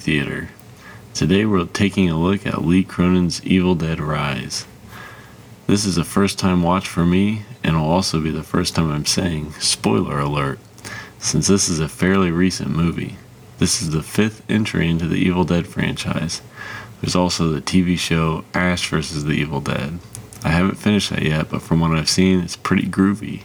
Theater. 0.00 0.48
Today 1.12 1.44
we're 1.44 1.66
taking 1.66 2.08
a 2.08 2.18
look 2.18 2.46
at 2.46 2.64
Lee 2.64 2.82
Cronin's 2.82 3.44
Evil 3.44 3.74
Dead 3.74 4.00
Rise. 4.00 4.64
This 5.66 5.84
is 5.84 5.98
a 5.98 6.04
first 6.04 6.38
time 6.38 6.62
watch 6.62 6.88
for 6.88 7.04
me, 7.04 7.42
and 7.62 7.76
will 7.76 7.90
also 7.90 8.18
be 8.18 8.30
the 8.30 8.42
first 8.42 8.74
time 8.74 8.90
I'm 8.90 9.04
saying 9.04 9.52
spoiler 9.60 10.18
alert, 10.18 10.58
since 11.18 11.48
this 11.48 11.68
is 11.68 11.80
a 11.80 11.88
fairly 11.88 12.30
recent 12.30 12.70
movie. 12.70 13.16
This 13.58 13.82
is 13.82 13.90
the 13.90 14.02
fifth 14.02 14.42
entry 14.50 14.88
into 14.88 15.06
the 15.06 15.18
Evil 15.18 15.44
Dead 15.44 15.66
franchise. 15.66 16.40
There's 17.02 17.14
also 17.14 17.50
the 17.50 17.60
TV 17.60 17.98
show 17.98 18.46
Ash 18.54 18.88
vs. 18.88 19.24
the 19.24 19.32
Evil 19.32 19.60
Dead. 19.60 19.98
I 20.42 20.48
haven't 20.48 20.76
finished 20.76 21.10
that 21.10 21.22
yet, 21.22 21.50
but 21.50 21.60
from 21.60 21.80
what 21.80 21.90
I've 21.90 22.08
seen, 22.08 22.40
it's 22.40 22.56
pretty 22.56 22.86
groovy. 22.86 23.42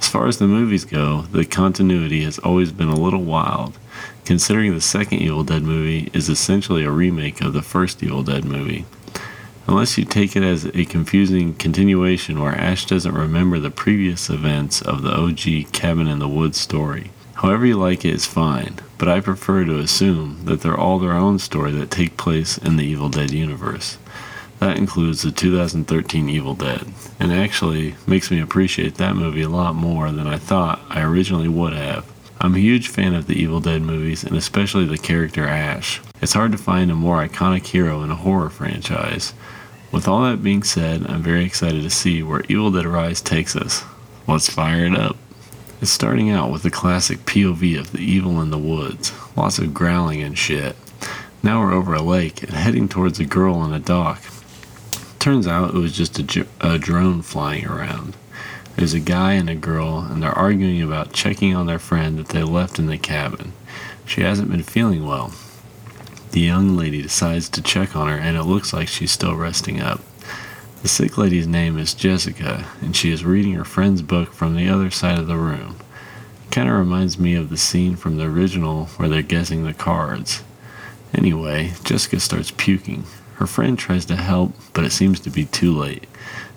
As 0.00 0.08
far 0.08 0.26
as 0.26 0.38
the 0.38 0.46
movies 0.46 0.86
go, 0.86 1.22
the 1.32 1.44
continuity 1.44 2.24
has 2.24 2.38
always 2.38 2.72
been 2.72 2.88
a 2.88 2.98
little 2.98 3.22
wild, 3.22 3.78
considering 4.26 4.74
the 4.74 4.80
second 4.80 5.20
Evil 5.20 5.44
Dead 5.44 5.62
movie 5.62 6.10
is 6.12 6.28
essentially 6.28 6.84
a 6.84 6.90
remake 6.90 7.40
of 7.40 7.52
the 7.52 7.62
first 7.62 8.02
Evil 8.02 8.24
Dead 8.24 8.44
movie. 8.44 8.84
Unless 9.68 9.96
you 9.96 10.04
take 10.04 10.36
it 10.36 10.42
as 10.42 10.66
a 10.66 10.84
confusing 10.84 11.54
continuation 11.54 12.40
where 12.40 12.54
Ash 12.54 12.86
doesn't 12.86 13.14
remember 13.14 13.58
the 13.58 13.70
previous 13.70 14.28
events 14.28 14.82
of 14.82 15.02
the 15.02 15.12
OG 15.12 15.72
Cabin 15.72 16.08
in 16.08 16.18
the 16.18 16.28
Woods 16.28 16.58
story. 16.58 17.10
However 17.34 17.66
you 17.66 17.76
like 17.76 18.04
it 18.04 18.14
is 18.14 18.26
fine, 18.26 18.80
but 18.98 19.08
I 19.08 19.20
prefer 19.20 19.64
to 19.64 19.78
assume 19.78 20.44
that 20.44 20.60
they're 20.60 20.76
all 20.76 20.98
their 20.98 21.12
own 21.12 21.38
story 21.38 21.70
that 21.72 21.90
take 21.90 22.16
place 22.16 22.58
in 22.58 22.76
the 22.76 22.84
Evil 22.84 23.08
Dead 23.08 23.30
universe. 23.30 23.98
That 24.58 24.78
includes 24.78 25.22
the 25.22 25.30
2013 25.30 26.28
Evil 26.28 26.54
Dead, 26.54 26.86
and 27.20 27.32
actually 27.32 27.94
makes 28.06 28.30
me 28.30 28.40
appreciate 28.40 28.96
that 28.96 29.14
movie 29.14 29.42
a 29.42 29.48
lot 29.48 29.74
more 29.74 30.10
than 30.10 30.26
I 30.26 30.38
thought 30.38 30.80
I 30.88 31.02
originally 31.02 31.48
would 31.48 31.74
have. 31.74 32.10
I'm 32.40 32.54
a 32.54 32.58
huge 32.58 32.88
fan 32.88 33.14
of 33.14 33.26
the 33.26 33.34
Evil 33.34 33.60
Dead 33.60 33.82
movies, 33.82 34.24
and 34.24 34.36
especially 34.36 34.84
the 34.84 34.98
character 34.98 35.46
Ash. 35.46 36.00
It's 36.20 36.34
hard 36.34 36.52
to 36.52 36.58
find 36.58 36.90
a 36.90 36.94
more 36.94 37.26
iconic 37.26 37.66
hero 37.66 38.02
in 38.02 38.10
a 38.10 38.16
horror 38.16 38.50
franchise. 38.50 39.34
With 39.92 40.06
all 40.06 40.22
that 40.22 40.42
being 40.42 40.62
said, 40.62 41.06
I'm 41.06 41.22
very 41.22 41.44
excited 41.44 41.82
to 41.82 41.90
see 41.90 42.22
where 42.22 42.44
Evil 42.48 42.70
Dead 42.70 42.86
Rise 42.86 43.20
takes 43.20 43.56
us. 43.56 43.84
Let's 44.26 44.50
fire 44.50 44.84
it 44.84 44.96
up. 44.96 45.16
It's 45.80 45.90
starting 45.90 46.30
out 46.30 46.50
with 46.50 46.62
the 46.62 46.70
classic 46.70 47.18
POV 47.20 47.78
of 47.78 47.92
the 47.92 47.98
evil 47.98 48.40
in 48.40 48.50
the 48.50 48.58
woods, 48.58 49.12
lots 49.36 49.58
of 49.58 49.74
growling 49.74 50.22
and 50.22 50.36
shit. 50.36 50.76
Now 51.42 51.60
we're 51.60 51.72
over 51.72 51.94
a 51.94 52.02
lake 52.02 52.42
and 52.42 52.52
heading 52.52 52.88
towards 52.88 53.20
a 53.20 53.24
girl 53.24 53.54
on 53.54 53.72
a 53.72 53.78
dock 53.78 54.22
turns 55.26 55.48
out 55.48 55.74
it 55.74 55.78
was 55.78 55.90
just 55.90 56.20
a, 56.20 56.46
a 56.60 56.78
drone 56.78 57.20
flying 57.20 57.66
around. 57.66 58.16
There's 58.76 58.92
a 58.92 59.00
guy 59.00 59.32
and 59.32 59.48
a 59.48 59.54
girl, 59.54 60.00
and 60.00 60.22
they're 60.22 60.30
arguing 60.30 60.82
about 60.82 61.14
checking 61.14 61.56
on 61.56 61.66
their 61.66 61.78
friend 61.78 62.18
that 62.18 62.28
they 62.28 62.42
left 62.42 62.78
in 62.78 62.86
the 62.86 62.98
cabin. 62.98 63.54
She 64.04 64.20
hasn't 64.20 64.50
been 64.50 64.62
feeling 64.62 65.06
well. 65.06 65.32
The 66.32 66.40
young 66.40 66.76
lady 66.76 67.00
decides 67.00 67.48
to 67.48 67.62
check 67.62 67.96
on 67.96 68.08
her, 68.08 68.18
and 68.18 68.36
it 68.36 68.42
looks 68.42 68.74
like 68.74 68.88
she's 68.88 69.10
still 69.10 69.34
resting 69.34 69.80
up. 69.80 70.02
The 70.82 70.88
sick 70.88 71.16
lady's 71.16 71.46
name 71.46 71.78
is 71.78 71.94
Jessica, 71.94 72.66
and 72.82 72.94
she 72.94 73.10
is 73.10 73.24
reading 73.24 73.54
her 73.54 73.64
friend's 73.64 74.02
book 74.02 74.34
from 74.34 74.54
the 74.54 74.68
other 74.68 74.90
side 74.90 75.18
of 75.18 75.26
the 75.26 75.38
room. 75.38 75.76
Kind 76.50 76.68
of 76.68 76.76
reminds 76.76 77.18
me 77.18 77.34
of 77.34 77.48
the 77.48 77.56
scene 77.56 77.96
from 77.96 78.18
the 78.18 78.24
original 78.24 78.86
where 78.96 79.08
they're 79.08 79.22
guessing 79.22 79.64
the 79.64 79.72
cards. 79.72 80.44
Anyway, 81.14 81.72
Jessica 81.82 82.20
starts 82.20 82.50
puking. 82.50 83.04
Her 83.36 83.46
friend 83.46 83.78
tries 83.78 84.04
to 84.06 84.16
help, 84.16 84.52
but 84.74 84.84
it 84.84 84.92
seems 84.92 85.18
to 85.20 85.30
be 85.30 85.46
too 85.46 85.74
late. 85.76 86.06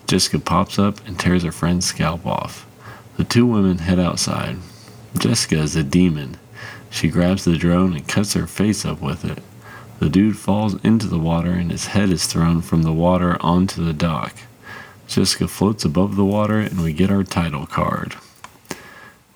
Jessica 0.10 0.40
pops 0.40 0.80
up 0.80 1.06
and 1.06 1.20
tears 1.20 1.44
her 1.44 1.52
friend's 1.52 1.86
scalp 1.86 2.26
off. 2.26 2.66
The 3.18 3.24
two 3.24 3.46
women 3.46 3.78
head 3.78 4.00
outside. 4.00 4.58
Jessica 5.16 5.60
is 5.60 5.76
a 5.76 5.84
demon. 5.84 6.38
She 6.90 7.10
grabs 7.10 7.46
the 7.46 7.56
drone 7.56 7.94
and 7.94 8.08
cuts 8.08 8.34
her 8.34 8.48
face 8.48 8.86
up 8.86 9.02
with 9.04 9.24
it. 9.24 9.38
The 10.00 10.10
dude 10.10 10.36
falls 10.36 10.84
into 10.84 11.06
the 11.06 11.20
water 11.20 11.52
and 11.52 11.70
his 11.70 11.88
head 11.88 12.10
is 12.10 12.26
thrown 12.26 12.64
from 12.64 12.82
the 12.82 12.92
water 12.92 13.38
onto 13.40 13.86
the 13.86 13.94
dock. 13.94 14.36
Jessica 15.06 15.48
floats 15.48 15.86
above 15.86 16.16
the 16.16 16.26
water 16.26 16.58
and 16.58 16.82
we 16.82 16.92
get 16.92 17.12
our 17.12 17.24
title 17.24 17.68
card. 17.68 18.16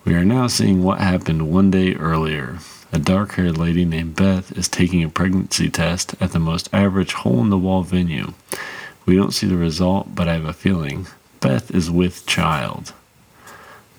We 0.05 0.15
are 0.15 0.25
now 0.25 0.47
seeing 0.47 0.81
what 0.81 0.97
happened 0.97 1.53
one 1.53 1.69
day 1.69 1.93
earlier. 1.93 2.57
A 2.91 2.97
dark 2.97 3.33
haired 3.33 3.59
lady 3.59 3.85
named 3.85 4.15
Beth 4.15 4.51
is 4.57 4.69
taking 4.69 5.03
a 5.03 5.09
pregnancy 5.09 5.69
test 5.69 6.15
at 6.19 6.31
the 6.31 6.39
most 6.39 6.67
average 6.73 7.13
hole 7.13 7.41
in 7.41 7.51
the 7.51 7.59
wall 7.59 7.83
venue. 7.83 8.33
We 9.05 9.15
don't 9.15 9.33
see 9.33 9.47
the 9.47 9.57
result, 9.57 10.15
but 10.15 10.27
I 10.27 10.33
have 10.33 10.45
a 10.45 10.53
feeling 10.53 11.07
Beth 11.41 11.71
is 11.71 11.91
with 11.91 12.25
child. 12.25 12.93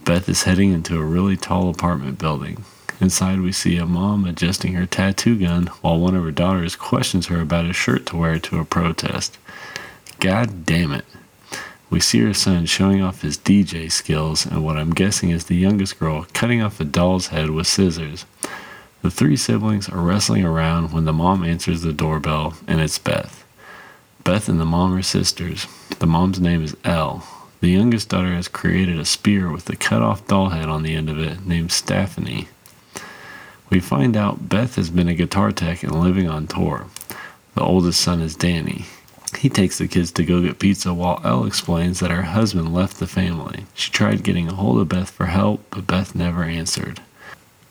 Beth 0.04 0.28
is 0.28 0.44
heading 0.44 0.72
into 0.72 0.98
a 0.98 1.04
really 1.04 1.36
tall 1.36 1.68
apartment 1.68 2.18
building. 2.18 2.64
Inside, 3.00 3.40
we 3.40 3.52
see 3.52 3.76
a 3.76 3.84
mom 3.84 4.24
adjusting 4.24 4.74
her 4.74 4.86
tattoo 4.86 5.38
gun 5.38 5.66
while 5.82 5.98
one 5.98 6.14
of 6.14 6.24
her 6.24 6.30
daughters 6.30 6.74
questions 6.74 7.26
her 7.26 7.40
about 7.40 7.66
a 7.66 7.72
shirt 7.72 8.06
to 8.06 8.16
wear 8.16 8.38
to 8.38 8.58
a 8.60 8.64
protest. 8.64 9.36
God 10.20 10.64
damn 10.64 10.92
it. 10.92 11.04
We 11.90 12.00
see 12.00 12.20
her 12.20 12.32
son 12.32 12.64
showing 12.64 13.02
off 13.02 13.22
his 13.22 13.36
DJ 13.36 13.92
skills 13.92 14.46
and 14.46 14.64
what 14.64 14.78
I'm 14.78 14.94
guessing 14.94 15.30
is 15.30 15.44
the 15.44 15.56
youngest 15.56 15.98
girl 15.98 16.26
cutting 16.32 16.62
off 16.62 16.80
a 16.80 16.84
doll's 16.84 17.26
head 17.26 17.50
with 17.50 17.66
scissors. 17.66 18.24
The 19.02 19.10
three 19.10 19.36
siblings 19.36 19.86
are 19.88 20.00
wrestling 20.00 20.44
around 20.44 20.92
when 20.92 21.04
the 21.04 21.12
mom 21.12 21.44
answers 21.44 21.82
the 21.82 21.92
doorbell, 21.92 22.54
and 22.66 22.80
it's 22.80 22.98
Beth. 22.98 23.43
Beth 24.24 24.48
and 24.48 24.58
the 24.58 24.64
mom 24.64 24.94
are 24.94 25.02
sisters. 25.02 25.66
The 25.98 26.06
mom's 26.06 26.40
name 26.40 26.64
is 26.64 26.74
Ellie. 26.82 27.20
The 27.60 27.68
youngest 27.68 28.08
daughter 28.08 28.34
has 28.34 28.48
created 28.48 28.98
a 28.98 29.04
spear 29.04 29.52
with 29.52 29.68
a 29.68 29.76
cut 29.76 30.00
off 30.00 30.26
doll 30.26 30.48
head 30.48 30.66
on 30.66 30.82
the 30.82 30.94
end 30.94 31.10
of 31.10 31.18
it 31.18 31.44
named 31.44 31.70
Stephanie. 31.70 32.48
We 33.68 33.80
find 33.80 34.16
out 34.16 34.48
Beth 34.48 34.76
has 34.76 34.88
been 34.88 35.08
a 35.08 35.14
guitar 35.14 35.52
tech 35.52 35.82
and 35.82 36.00
living 36.00 36.26
on 36.26 36.46
tour. 36.46 36.86
The 37.54 37.62
oldest 37.62 38.00
son 38.00 38.22
is 38.22 38.34
Danny. 38.34 38.86
He 39.36 39.50
takes 39.50 39.76
the 39.76 39.88
kids 39.88 40.10
to 40.12 40.24
go 40.24 40.40
get 40.40 40.58
pizza 40.58 40.94
while 40.94 41.20
Elle 41.22 41.44
explains 41.44 42.00
that 42.00 42.10
her 42.10 42.22
husband 42.22 42.72
left 42.72 43.00
the 43.00 43.06
family. 43.06 43.66
She 43.74 43.90
tried 43.90 44.24
getting 44.24 44.48
a 44.48 44.54
hold 44.54 44.80
of 44.80 44.88
Beth 44.88 45.10
for 45.10 45.26
help, 45.26 45.60
but 45.68 45.86
Beth 45.86 46.14
never 46.14 46.44
answered. 46.44 47.02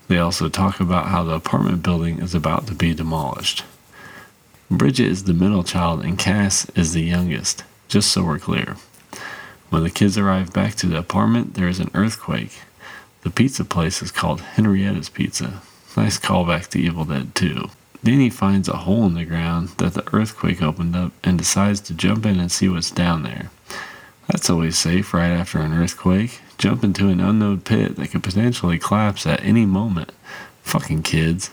They 0.07 0.19
also 0.19 0.49
talk 0.49 0.79
about 0.79 1.07
how 1.07 1.23
the 1.23 1.33
apartment 1.33 1.81
building 1.81 2.19
is 2.19 2.35
about 2.35 2.67
to 2.67 2.75
be 2.75 2.93
demolished. 2.93 3.63
Bridget 4.77 5.07
is 5.07 5.23
the 5.23 5.33
middle 5.33 5.63
child 5.63 6.03
and 6.03 6.17
Cass 6.17 6.69
is 6.75 6.93
the 6.93 7.01
youngest, 7.01 7.63
just 7.87 8.11
so 8.11 8.23
we're 8.23 8.39
clear. 8.39 8.77
When 9.69 9.83
the 9.83 9.89
kids 9.89 10.17
arrive 10.17 10.53
back 10.53 10.75
to 10.75 10.87
the 10.87 10.97
apartment, 10.97 11.53
there 11.53 11.67
is 11.67 11.79
an 11.79 11.91
earthquake. 11.93 12.59
The 13.21 13.29
pizza 13.29 13.65
place 13.65 14.01
is 14.01 14.11
called 14.11 14.41
Henrietta's 14.41 15.09
Pizza. 15.09 15.61
Nice 15.95 16.19
callback 16.19 16.67
to 16.67 16.79
Evil 16.79 17.05
Dead 17.05 17.35
2. 17.35 17.69
Danny 18.03 18.29
finds 18.29 18.67
a 18.67 18.77
hole 18.77 19.05
in 19.05 19.13
the 19.13 19.25
ground 19.25 19.69
that 19.77 19.93
the 19.93 20.07
earthquake 20.13 20.61
opened 20.61 20.95
up 20.95 21.13
and 21.23 21.37
decides 21.37 21.79
to 21.81 21.93
jump 21.93 22.25
in 22.25 22.39
and 22.39 22.51
see 22.51 22.67
what's 22.67 22.91
down 22.91 23.23
there. 23.23 23.49
That's 24.27 24.49
always 24.49 24.77
safe 24.77 25.13
right 25.13 25.31
after 25.31 25.59
an 25.59 25.73
earthquake 25.73 26.41
jump 26.57 26.81
into 26.81 27.09
an 27.09 27.19
unknown 27.19 27.59
pit 27.59 27.97
that 27.97 28.09
could 28.09 28.23
potentially 28.23 28.79
collapse 28.79 29.27
at 29.27 29.43
any 29.43 29.65
moment. 29.65 30.11
Fucking 30.61 31.03
kids. 31.03 31.49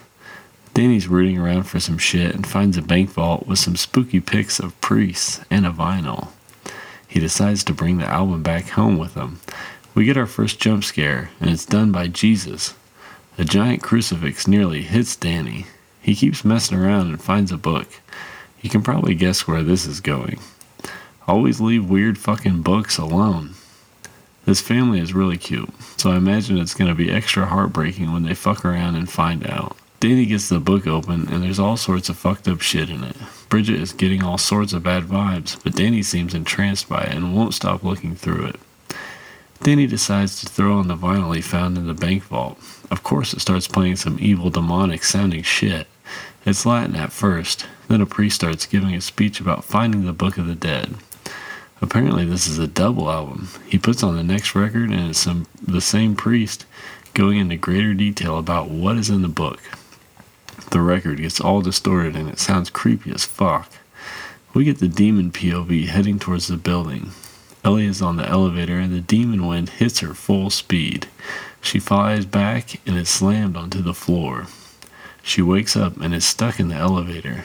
Danny's 0.75 1.09
rooting 1.09 1.39
around 1.39 1.65
for 1.65 1.81
some 1.81 1.99
shit 1.99 2.35
and 2.35 2.47
finds 2.47 2.77
a 2.77 2.83
bank 2.83 3.11
vault 3.11 3.47
with 3.47 3.59
some 3.59 3.77
spooky 3.77 4.21
pics 4.21 4.61
of 4.61 4.81
priests 4.81 5.41
and 5.51 5.67
a 5.67 5.71
vinyl. 5.71 6.29
He 7.09 7.19
decides 7.19 7.65
to 7.65 7.75
bring 7.75 7.99
the 7.99 8.07
album 8.07 8.43
back 8.43 8.69
home 8.69 8.97
with 8.97 9.15
him. 9.15 9.41
We 9.95 10.05
get 10.05 10.17
our 10.17 10.27
first 10.27 10.61
jump 10.61 10.85
scare, 10.85 11.31
and 11.41 11.51
it's 11.51 11.67
done 11.67 11.91
by 11.91 12.07
Jesus. 12.07 12.75
A 13.37 13.45
giant 13.45 13.83
crucifix 13.83 14.47
nearly 14.47 14.83
hits 14.83 15.17
Danny. 15.17 15.67
He 16.01 16.15
keeps 16.15 16.45
messing 16.45 16.79
around 16.79 17.09
and 17.09 17.21
finds 17.21 17.51
a 17.51 17.57
book. 17.57 17.89
You 18.63 18.71
can 18.71 18.83
probably 18.83 19.15
guess 19.15 19.49
where 19.49 19.65
this 19.65 19.87
is 19.87 20.01
going. 20.01 20.39
Always 21.27 21.61
leave 21.61 21.91
weird 21.91 22.17
fucking 22.17 22.63
books 22.63 22.97
alone. 22.97 23.55
This 24.45 24.61
family 24.61 25.01
is 25.01 25.15
really 25.15 25.37
cute, 25.37 25.71
so 25.97 26.11
I 26.11 26.17
imagine 26.17 26.59
it's 26.59 26.75
going 26.75 26.89
to 26.89 26.95
be 26.95 27.11
extra 27.11 27.47
heartbreaking 27.47 28.13
when 28.13 28.23
they 28.23 28.35
fuck 28.35 28.65
around 28.65 28.97
and 28.97 29.11
find 29.11 29.47
out. 29.47 29.77
Danny 30.01 30.25
gets 30.25 30.49
the 30.49 30.59
book 30.59 30.87
open, 30.87 31.29
and 31.29 31.43
there's 31.43 31.59
all 31.59 31.77
sorts 31.77 32.09
of 32.09 32.17
fucked 32.17 32.49
up 32.49 32.63
shit 32.63 32.89
in 32.89 33.05
it. 33.05 33.17
Bridget 33.51 33.79
is 33.79 33.93
getting 33.93 34.23
all 34.23 34.39
sorts 34.39 34.73
of 34.73 34.83
bad 34.83 35.03
vibes, 35.03 35.63
but 35.63 35.75
Danny 35.75 36.03
seems 36.03 36.33
entranced 36.33 36.89
by 36.89 37.03
it 37.03 37.15
and 37.15 37.37
won't 37.37 37.53
stop 37.53 37.85
looking 37.85 38.17
through 38.17 38.47
it. 38.47 38.61
Danny 39.63 39.87
decides 39.87 40.41
to 40.41 40.47
throw 40.47 40.79
on 40.79 40.89
the 40.89 40.97
vinyl 40.97 41.37
he 41.37 41.43
found 41.43 41.77
in 41.77 41.87
the 41.87 41.93
bank 41.93 42.23
vault. 42.23 42.59
Of 42.91 43.03
course, 43.03 43.35
it 43.35 43.41
starts 43.41 43.69
playing 43.69 43.97
some 43.97 44.17
evil, 44.19 44.49
demonic 44.49 45.05
sounding 45.05 45.43
shit. 45.43 45.87
It's 46.47 46.65
Latin 46.65 46.97
at 46.97 47.13
first, 47.13 47.67
then 47.89 48.01
a 48.01 48.07
priest 48.07 48.37
starts 48.37 48.65
giving 48.65 48.95
a 48.95 49.03
speech 49.03 49.39
about 49.39 49.67
finding 49.67 50.07
the 50.07 50.15
Book 50.15 50.39
of 50.39 50.47
the 50.47 50.55
Dead. 50.55 50.95
Apparently, 51.83 52.25
this 52.25 52.47
is 52.47 52.59
a 52.59 52.67
double 52.67 53.11
album. 53.11 53.49
He 53.67 53.77
puts 53.77 54.03
on 54.03 54.17
the 54.17 54.23
next 54.23 54.55
record, 54.55 54.89
and 54.89 55.11
it's 55.11 55.19
some 55.19 55.47
the 55.61 55.83
same 55.83 56.17
priest 56.17 56.65
going 57.13 57.37
into 57.37 57.57
greater 57.57 57.93
detail 57.93 58.39
about 58.39 58.71
what 58.71 58.97
is 58.97 59.11
in 59.11 59.21
the 59.21 59.29
book. 59.29 59.61
The 60.71 60.81
record 60.81 61.19
gets 61.19 61.41
all 61.41 61.63
distorted, 61.63 62.15
and 62.15 62.29
it 62.29 62.39
sounds 62.39 62.71
creepy 62.71 63.11
as 63.13 63.25
fuck. 63.25 63.73
We 64.55 64.65
get 64.65 64.79
the 64.79 64.89
demon 64.89 65.33
POV 65.33 65.87
heading 65.87 66.19
towards 66.19 66.47
the 66.47 66.57
building. 66.57 67.11
Ellie 67.65 67.87
is 67.87 68.01
on 68.01 68.17
the 68.17 68.29
elevator, 68.29 68.79
and 68.79 68.93
the 68.93 69.01
demon 69.01 69.47
wind 69.47 69.69
hits 69.69 70.01
her 70.01 70.15
full 70.15 70.49
speed. 70.49 71.09
She 71.61 71.79
flies 71.79 72.25
back 72.25 72.81
and 72.87 72.97
is 72.97 73.09
slammed 73.09 73.57
onto 73.57 73.83
the 73.83 73.95
floor. 73.95 74.47
She 75.23 75.43
wakes 75.43 75.77
up 75.77 75.97
and 76.01 76.15
is 76.15 76.25
stuck 76.25 76.59
in 76.59 76.69
the 76.69 76.77
elevator. 76.77 77.45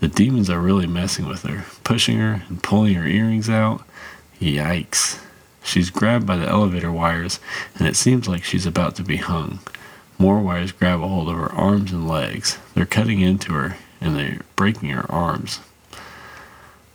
The 0.00 0.08
demons 0.08 0.50
are 0.50 0.60
really 0.60 0.86
messing 0.86 1.26
with 1.26 1.42
her, 1.42 1.64
pushing 1.84 2.18
her 2.18 2.42
and 2.48 2.62
pulling 2.62 2.94
her 2.94 3.06
earrings 3.06 3.48
out. 3.48 3.82
Yikes. 4.40 5.18
She's 5.62 5.90
grabbed 5.90 6.26
by 6.26 6.36
the 6.36 6.48
elevator 6.48 6.90
wires, 6.90 7.38
and 7.76 7.86
it 7.86 7.96
seems 7.96 8.26
like 8.26 8.42
she's 8.42 8.66
about 8.66 8.96
to 8.96 9.02
be 9.02 9.18
hung. 9.18 9.60
More 10.20 10.40
wires 10.40 10.72
grab 10.72 11.00
a 11.00 11.08
hold 11.08 11.30
of 11.30 11.36
her 11.36 11.50
arms 11.50 11.92
and 11.92 12.06
legs. 12.06 12.58
They're 12.74 12.84
cutting 12.84 13.20
into 13.20 13.54
her, 13.54 13.78
and 14.02 14.14
they're 14.14 14.42
breaking 14.54 14.90
her 14.90 15.10
arms. 15.10 15.60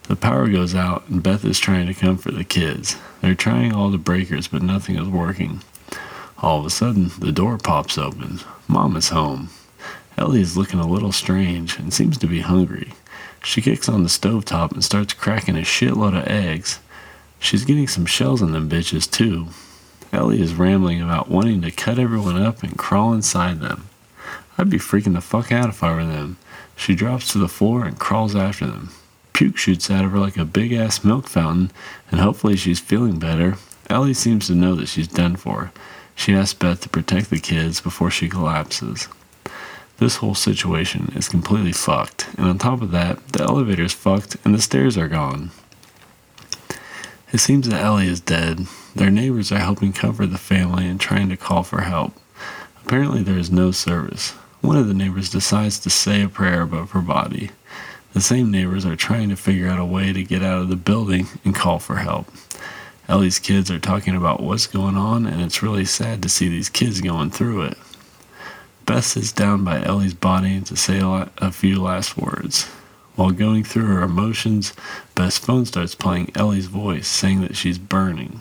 The 0.04 0.16
power 0.16 0.48
goes 0.48 0.76
out, 0.76 1.10
and 1.10 1.24
Beth 1.24 1.44
is 1.44 1.58
trying 1.58 1.88
to 1.88 1.96
comfort 1.96 2.36
the 2.36 2.44
kids. 2.44 2.98
They're 3.22 3.34
trying 3.34 3.74
all 3.74 3.90
the 3.90 3.98
breakers, 3.98 4.48
but 4.48 4.62
nothing 4.62 4.96
is 4.98 5.08
working. 5.08 5.64
All 6.38 6.60
of 6.60 6.68
a 6.68 6.70
sudden, 6.70 7.10
the 7.18 7.32
door 7.32 7.58
pops 7.58 7.98
open. 7.98 8.42
Mom 8.68 8.96
is 8.96 9.10
home. 9.10 9.50
Ellie 10.20 10.42
is 10.42 10.56
looking 10.56 10.80
a 10.80 10.88
little 10.88 11.12
strange 11.12 11.80
and 11.80 11.92
seems 11.92 12.20
to 12.20 12.28
be 12.28 12.42
hungry. 12.42 12.94
She 13.44 13.60
kicks 13.60 13.90
on 13.90 14.04
the 14.04 14.10
stove 14.10 14.46
top 14.46 14.72
and 14.72 14.84
starts 14.84 15.16
cracking 15.16 15.58
a 15.58 15.62
shitload 15.62 16.16
of 16.16 16.28
eggs. 16.28 16.78
She's 17.40 17.66
getting 17.66 17.88
some 17.88 18.06
shells 18.06 18.44
in 18.44 18.52
them 18.52 18.70
bitches, 18.70 19.10
too. 19.10 19.48
Ellie 20.16 20.42
is 20.42 20.56
rambling 20.56 21.02
about 21.02 21.30
wanting 21.30 21.62
to 21.62 21.72
cut 21.72 22.00
everyone 22.00 22.42
up 22.42 22.64
and 22.64 22.78
crawl 22.78 23.12
inside 23.12 23.60
them. 23.60 23.90
I'd 24.58 24.70
be 24.70 24.78
freaking 24.78 25.14
the 25.14 25.20
fuck 25.20 25.52
out 25.52 25.68
if 25.68 25.84
I 25.84 25.94
were 25.94 26.06
them. 26.06 26.38
She 26.78 26.96
drops 26.96 27.34
to 27.34 27.38
the 27.38 27.50
floor 27.50 27.84
and 27.84 28.00
crawls 28.00 28.34
after 28.34 28.66
them. 28.66 28.92
Puke 29.34 29.58
shoots 29.58 29.92
out 29.92 30.06
of 30.06 30.12
her 30.12 30.18
like 30.18 30.38
a 30.38 30.46
big 30.46 30.72
ass 30.72 31.04
milk 31.04 31.28
fountain, 31.28 31.70
and 32.10 32.22
hopefully 32.22 32.56
she's 32.56 32.80
feeling 32.80 33.20
better. 33.20 33.58
Ellie 33.90 34.14
seems 34.14 34.48
to 34.48 34.56
know 34.56 34.74
that 34.76 34.88
she's 34.88 35.10
done 35.10 35.36
for. 35.36 35.74
She 36.16 36.34
asks 36.34 36.54
Beth 36.54 36.80
to 36.82 36.90
protect 36.90 37.30
the 37.30 37.40
kids 37.40 37.82
before 37.82 38.10
she 38.10 38.30
collapses. 38.30 39.10
This 39.98 40.18
whole 40.18 40.36
situation 40.36 41.12
is 41.14 41.28
completely 41.28 41.74
fucked, 41.74 42.30
and 42.38 42.48
on 42.48 42.58
top 42.58 42.82
of 42.82 42.92
that, 42.92 43.28
the 43.34 43.44
elevator's 43.44 43.92
fucked 43.92 44.38
and 44.46 44.56
the 44.56 44.62
stairs 44.62 44.98
are 44.98 45.10
gone. 45.10 45.52
It 47.34 47.40
seems 47.40 47.68
that 47.68 47.84
Ellie 47.84 48.08
is 48.08 48.22
dead. 48.22 48.68
Their 48.96 49.12
neighbors 49.12 49.52
are 49.52 49.60
helping 49.60 49.92
comfort 49.92 50.28
the 50.28 50.38
family 50.38 50.88
and 50.88 51.00
trying 51.00 51.28
to 51.28 51.36
call 51.36 51.64
for 51.64 51.82
help. 51.82 52.14
Apparently, 52.86 53.22
there 53.22 53.38
is 53.38 53.52
no 53.52 53.72
service. 53.72 54.32
One 54.62 54.78
of 54.78 54.88
the 54.88 54.94
neighbors 54.94 55.30
decides 55.30 55.78
to 55.80 55.90
say 55.90 56.22
a 56.22 56.30
prayer 56.30 56.62
above 56.62 56.92
her 56.92 57.02
body. 57.02 57.52
The 58.14 58.22
same 58.22 58.50
neighbors 58.50 58.86
are 58.86 58.96
trying 58.96 59.28
to 59.30 59.36
figure 59.36 59.68
out 59.68 59.80
a 59.80 59.86
way 59.86 60.14
to 60.14 60.24
get 60.24 60.42
out 60.42 60.62
of 60.62 60.70
the 60.70 60.78
building 60.78 61.28
and 61.44 61.54
call 61.54 61.80
for 61.80 61.98
help. 61.98 62.28
Ellie's 63.10 63.38
kids 63.38 63.70
are 63.70 63.80
talking 63.80 64.16
about 64.16 64.42
what's 64.42 64.66
going 64.66 64.96
on, 64.96 65.26
and 65.26 65.42
it's 65.42 65.62
really 65.62 65.84
sad 65.84 66.24
to 66.24 66.30
see 66.30 66.48
these 66.48 66.70
kids 66.70 67.02
going 67.02 67.32
through 67.32 67.64
it. 67.64 67.78
Beth 68.86 69.04
sits 69.04 69.34
down 69.34 69.66
by 69.66 69.84
Ellie's 69.84 70.14
body 70.14 70.62
to 70.62 70.78
say 70.78 71.02
a 71.04 71.52
few 71.52 71.82
last 71.82 72.18
words. 72.18 72.64
While 73.16 73.32
going 73.32 73.66
through 73.66 73.88
her 73.88 74.04
emotions, 74.04 74.74
Beth's 75.16 75.38
phone 75.38 75.66
starts 75.66 75.96
playing 75.96 76.32
Ellie's 76.34 76.68
voice 76.68 77.10
saying 77.10 77.42
that 77.42 77.58
she's 77.58 77.78
burning. 77.78 78.40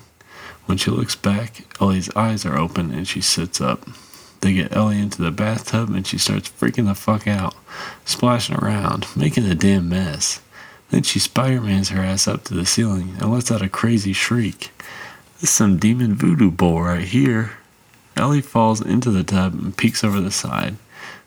When 0.66 0.78
she 0.78 0.90
looks 0.90 1.14
back, 1.14 1.64
Ellie's 1.80 2.14
eyes 2.16 2.46
are 2.46 2.58
open 2.58 2.92
and 2.92 3.06
she 3.06 3.20
sits 3.20 3.60
up. 3.60 3.86
They 4.40 4.52
get 4.52 4.76
Ellie 4.76 5.00
into 5.00 5.22
the 5.22 5.30
bathtub 5.30 5.90
and 5.90 6.06
she 6.06 6.18
starts 6.18 6.50
freaking 6.50 6.86
the 6.86 6.94
fuck 6.94 7.26
out, 7.26 7.54
splashing 8.04 8.56
around, 8.56 9.06
making 9.16 9.44
a 9.46 9.54
damn 9.54 9.88
mess. 9.88 10.40
Then 10.90 11.02
she 11.02 11.18
Spider 11.18 11.60
Mans 11.60 11.88
her 11.88 12.02
ass 12.02 12.28
up 12.28 12.44
to 12.44 12.54
the 12.54 12.66
ceiling 12.66 13.16
and 13.20 13.32
lets 13.32 13.50
out 13.50 13.62
a 13.62 13.68
crazy 13.68 14.12
shriek. 14.12 14.70
This 15.40 15.50
is 15.50 15.50
some 15.50 15.78
demon 15.78 16.14
voodoo 16.14 16.50
bull 16.50 16.82
right 16.82 17.06
here. 17.06 17.52
Ellie 18.16 18.40
falls 18.40 18.80
into 18.80 19.10
the 19.10 19.24
tub 19.24 19.54
and 19.54 19.76
peeks 19.76 20.04
over 20.04 20.20
the 20.20 20.30
side. 20.30 20.76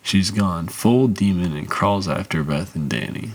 She's 0.02 0.32
gone 0.32 0.68
full 0.68 1.08
demon 1.08 1.58
and 1.58 1.70
crawls 1.70 2.08
after 2.08 2.44
Beth 2.44 2.76
and 2.76 2.90
Danny. 2.90 3.32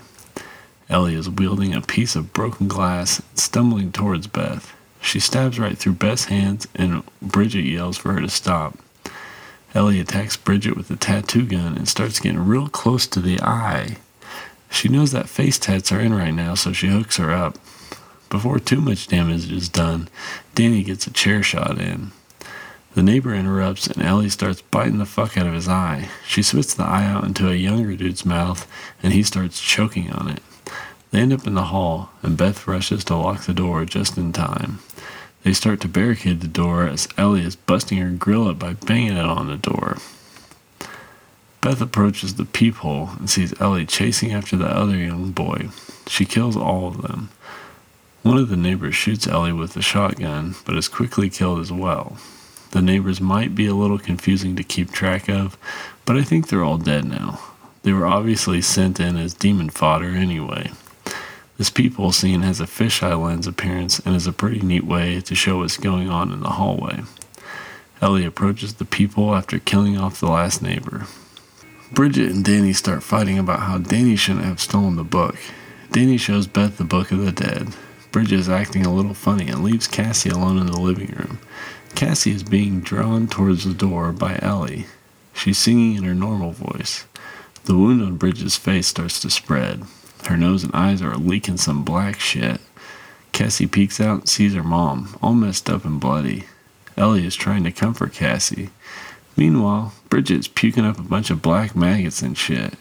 Ellie 0.88 1.14
is 1.14 1.28
wielding 1.28 1.74
a 1.74 1.80
piece 1.80 2.16
of 2.16 2.32
broken 2.32 2.66
glass 2.66 3.20
stumbling 3.34 3.92
towards 3.92 4.26
Beth. 4.26 4.74
She 5.02 5.20
stabs 5.20 5.58
right 5.58 5.76
through 5.76 5.94
Beth's 5.94 6.26
hands 6.26 6.66
and 6.74 7.02
Bridget 7.20 7.64
yells 7.64 7.98
for 7.98 8.12
her 8.12 8.20
to 8.20 8.30
stop. 8.30 8.78
Ellie 9.74 10.00
attacks 10.00 10.36
Bridget 10.36 10.76
with 10.76 10.90
a 10.90 10.96
tattoo 10.96 11.44
gun 11.44 11.76
and 11.76 11.88
starts 11.88 12.20
getting 12.20 12.46
real 12.46 12.68
close 12.68 13.06
to 13.08 13.20
the 13.20 13.40
eye. 13.42 13.96
She 14.70 14.88
knows 14.88 15.12
that 15.12 15.28
face 15.28 15.58
tats 15.58 15.92
are 15.92 16.00
in 16.00 16.14
right 16.14 16.32
now, 16.32 16.54
so 16.54 16.72
she 16.72 16.88
hooks 16.88 17.16
her 17.16 17.30
up. 17.30 17.58
Before 18.30 18.58
too 18.58 18.80
much 18.80 19.08
damage 19.08 19.50
is 19.52 19.68
done, 19.68 20.08
Danny 20.54 20.82
gets 20.82 21.06
a 21.06 21.12
chair 21.12 21.42
shot 21.42 21.78
in. 21.78 22.12
The 22.94 23.02
neighbor 23.02 23.34
interrupts 23.34 23.86
and 23.86 24.02
Ellie 24.02 24.28
starts 24.28 24.62
biting 24.62 24.98
the 24.98 25.06
fuck 25.06 25.36
out 25.36 25.46
of 25.46 25.54
his 25.54 25.68
eye. 25.68 26.08
She 26.26 26.42
spits 26.42 26.74
the 26.74 26.84
eye 26.84 27.04
out 27.06 27.24
into 27.24 27.50
a 27.50 27.54
younger 27.54 27.96
dude's 27.96 28.24
mouth 28.24 28.66
and 29.02 29.12
he 29.12 29.22
starts 29.22 29.60
choking 29.60 30.10
on 30.10 30.28
it. 30.28 30.42
They 31.12 31.20
end 31.20 31.32
up 31.32 31.46
in 31.46 31.54
the 31.54 31.64
hall 31.64 32.10
and 32.22 32.36
Beth 32.36 32.66
rushes 32.66 33.04
to 33.04 33.16
lock 33.16 33.42
the 33.42 33.54
door 33.54 33.84
just 33.84 34.16
in 34.16 34.32
time. 34.32 34.80
They 35.44 35.52
start 35.52 35.80
to 35.82 35.88
barricade 35.88 36.40
the 36.40 36.48
door 36.48 36.88
as 36.88 37.06
Ellie 37.18 37.44
is 37.44 37.54
busting 37.54 37.98
her 37.98 38.10
grill 38.10 38.48
up 38.48 38.58
by 38.58 38.72
banging 38.72 39.16
it 39.18 39.24
on 39.24 39.48
the 39.48 39.56
door. 39.56 39.98
Beth 41.60 41.80
approaches 41.80 42.34
the 42.34 42.44
peephole 42.44 43.10
and 43.18 43.28
sees 43.28 43.58
Ellie 43.60 43.86
chasing 43.86 44.32
after 44.32 44.56
the 44.56 44.66
other 44.66 44.96
young 44.96 45.30
boy. 45.32 45.68
She 46.08 46.24
kills 46.24 46.56
all 46.56 46.88
of 46.88 47.02
them. 47.02 47.28
One 48.22 48.38
of 48.38 48.48
the 48.48 48.56
neighbors 48.56 48.94
shoots 48.94 49.26
Ellie 49.26 49.52
with 49.52 49.76
a 49.76 49.82
shotgun, 49.82 50.54
but 50.64 50.76
is 50.76 50.88
quickly 50.88 51.28
killed 51.28 51.60
as 51.60 51.70
well. 51.70 52.16
The 52.70 52.80
neighbors 52.80 53.20
might 53.20 53.54
be 53.54 53.66
a 53.66 53.74
little 53.74 53.98
confusing 53.98 54.56
to 54.56 54.64
keep 54.64 54.90
track 54.90 55.28
of, 55.28 55.58
but 56.06 56.16
I 56.16 56.22
think 56.22 56.48
they're 56.48 56.64
all 56.64 56.78
dead 56.78 57.04
now. 57.04 57.38
They 57.82 57.92
were 57.92 58.06
obviously 58.06 58.62
sent 58.62 58.98
in 58.98 59.16
as 59.16 59.34
demon 59.34 59.68
fodder 59.70 60.14
anyway. 60.14 60.70
This 61.58 61.70
people 61.70 62.12
scene 62.12 62.42
has 62.42 62.60
a 62.60 62.64
fisheye 62.64 63.20
lens 63.20 63.46
appearance 63.46 63.98
and 64.00 64.16
is 64.16 64.26
a 64.26 64.32
pretty 64.32 64.60
neat 64.60 64.84
way 64.84 65.20
to 65.20 65.34
show 65.34 65.58
what's 65.58 65.76
going 65.76 66.08
on 66.08 66.32
in 66.32 66.40
the 66.40 66.50
hallway. 66.50 67.02
Ellie 68.00 68.24
approaches 68.24 68.74
the 68.74 68.84
people 68.84 69.34
after 69.34 69.58
killing 69.58 69.96
off 69.96 70.18
the 70.18 70.30
last 70.30 70.62
neighbor. 70.62 71.06
Bridget 71.92 72.32
and 72.32 72.44
Danny 72.44 72.72
start 72.72 73.02
fighting 73.02 73.38
about 73.38 73.60
how 73.60 73.78
Danny 73.78 74.16
shouldn't 74.16 74.46
have 74.46 74.60
stolen 74.60 74.96
the 74.96 75.04
book. 75.04 75.36
Danny 75.90 76.16
shows 76.16 76.46
Beth 76.46 76.78
the 76.78 76.84
Book 76.84 77.12
of 77.12 77.18
the 77.18 77.32
Dead. 77.32 77.68
Bridget 78.10 78.40
is 78.40 78.48
acting 78.48 78.86
a 78.86 78.92
little 78.92 79.14
funny 79.14 79.48
and 79.48 79.62
leaves 79.62 79.86
Cassie 79.86 80.30
alone 80.30 80.58
in 80.58 80.66
the 80.66 80.80
living 80.80 81.08
room. 81.08 81.38
Cassie 81.94 82.32
is 82.32 82.42
being 82.42 82.80
drawn 82.80 83.26
towards 83.28 83.64
the 83.64 83.74
door 83.74 84.10
by 84.10 84.38
Ellie. 84.40 84.86
She's 85.34 85.58
singing 85.58 85.96
in 85.96 86.04
her 86.04 86.14
normal 86.14 86.52
voice. 86.52 87.04
The 87.64 87.76
wound 87.76 88.02
on 88.02 88.16
Bridget's 88.16 88.56
face 88.56 88.86
starts 88.88 89.20
to 89.20 89.30
spread. 89.30 89.82
Her 90.26 90.36
nose 90.36 90.64
and 90.64 90.74
eyes 90.74 91.02
are 91.02 91.16
leaking 91.16 91.56
some 91.56 91.84
black 91.84 92.20
shit. 92.20 92.60
Cassie 93.32 93.66
peeks 93.66 94.00
out 94.00 94.20
and 94.20 94.28
sees 94.28 94.54
her 94.54 94.62
mom, 94.62 95.16
all 95.22 95.34
messed 95.34 95.68
up 95.68 95.84
and 95.84 96.00
bloody. 96.00 96.44
Ellie 96.96 97.26
is 97.26 97.34
trying 97.34 97.64
to 97.64 97.72
comfort 97.72 98.12
Cassie. 98.12 98.70
Meanwhile, 99.36 99.94
Bridget's 100.10 100.48
puking 100.48 100.84
up 100.84 100.98
a 100.98 101.02
bunch 101.02 101.30
of 101.30 101.42
black 101.42 101.74
maggots 101.74 102.22
and 102.22 102.36
shit. 102.36 102.74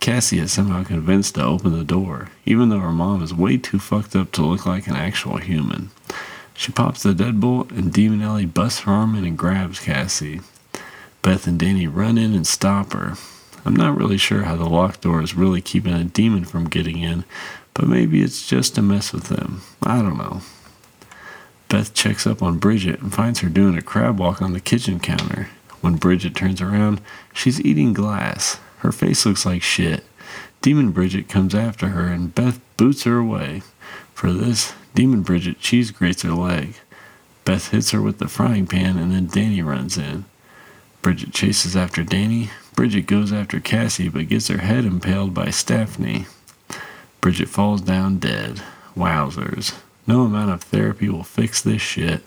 Cassie 0.00 0.38
is 0.38 0.50
somehow 0.50 0.82
convinced 0.82 1.36
to 1.36 1.44
open 1.44 1.78
the 1.78 1.84
door, 1.84 2.30
even 2.44 2.70
though 2.70 2.80
her 2.80 2.90
mom 2.90 3.22
is 3.22 3.32
way 3.32 3.56
too 3.56 3.78
fucked 3.78 4.16
up 4.16 4.32
to 4.32 4.42
look 4.42 4.66
like 4.66 4.86
an 4.86 4.96
actual 4.96 5.36
human. 5.36 5.90
She 6.54 6.72
pops 6.72 7.02
the 7.02 7.12
deadbolt, 7.12 7.70
and 7.70 7.92
Demon 7.92 8.22
Ellie 8.22 8.46
busts 8.46 8.80
her 8.80 8.92
arm 8.92 9.14
in 9.14 9.24
and 9.24 9.38
grabs 9.38 9.80
Cassie. 9.80 10.40
Beth 11.22 11.46
and 11.46 11.58
Danny 11.58 11.86
run 11.86 12.18
in 12.18 12.34
and 12.34 12.46
stop 12.46 12.92
her. 12.94 13.14
I'm 13.64 13.76
not 13.76 13.96
really 13.96 14.16
sure 14.16 14.42
how 14.42 14.56
the 14.56 14.68
locked 14.68 15.02
door 15.02 15.22
is 15.22 15.34
really 15.34 15.60
keeping 15.60 15.94
a 15.94 16.04
demon 16.04 16.44
from 16.44 16.68
getting 16.68 16.98
in, 16.98 17.24
but 17.74 17.88
maybe 17.88 18.22
it's 18.22 18.46
just 18.46 18.74
to 18.74 18.82
mess 18.82 19.12
with 19.12 19.24
them. 19.24 19.62
I 19.82 20.02
don't 20.02 20.18
know. 20.18 20.42
Beth 21.68 21.94
checks 21.94 22.26
up 22.26 22.42
on 22.42 22.58
Bridget 22.58 23.00
and 23.00 23.14
finds 23.14 23.40
her 23.40 23.48
doing 23.48 23.78
a 23.78 23.82
crab 23.82 24.18
walk 24.18 24.42
on 24.42 24.52
the 24.52 24.60
kitchen 24.60 25.00
counter. 25.00 25.48
When 25.80 25.96
Bridget 25.96 26.34
turns 26.34 26.60
around, 26.60 27.00
she's 27.32 27.60
eating 27.60 27.92
glass. 27.92 28.58
Her 28.78 28.92
face 28.92 29.24
looks 29.24 29.46
like 29.46 29.62
shit. 29.62 30.04
Demon 30.60 30.90
Bridget 30.90 31.28
comes 31.28 31.54
after 31.54 31.88
her 31.88 32.06
and 32.06 32.34
Beth 32.34 32.60
boots 32.76 33.04
her 33.04 33.16
away. 33.16 33.62
For 34.12 34.32
this, 34.32 34.74
Demon 34.94 35.22
Bridget 35.22 35.60
cheese 35.60 35.90
grates 35.90 36.22
her 36.22 36.32
leg. 36.32 36.74
Beth 37.44 37.70
hits 37.70 37.90
her 37.92 38.02
with 38.02 38.18
the 38.18 38.28
frying 38.28 38.66
pan 38.66 38.98
and 38.98 39.12
then 39.12 39.26
Danny 39.26 39.62
runs 39.62 39.96
in. 39.96 40.24
Bridget 41.02 41.32
chases 41.32 41.76
after 41.76 42.04
Danny. 42.04 42.50
Bridget 42.76 43.06
goes 43.06 43.32
after 43.32 43.58
Cassie 43.58 44.08
but 44.08 44.28
gets 44.28 44.46
her 44.46 44.58
head 44.58 44.84
impaled 44.84 45.34
by 45.34 45.50
Stephanie. 45.50 46.26
Bridget 47.20 47.48
falls 47.48 47.80
down 47.80 48.18
dead. 48.18 48.62
Wowzers. 48.96 49.74
No 50.06 50.22
amount 50.22 50.52
of 50.52 50.62
therapy 50.62 51.08
will 51.08 51.24
fix 51.24 51.60
this 51.60 51.82
shit. 51.82 52.24